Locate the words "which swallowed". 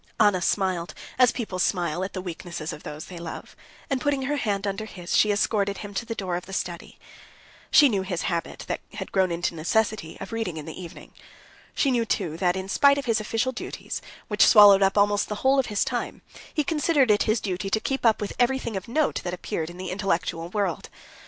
14.27-14.81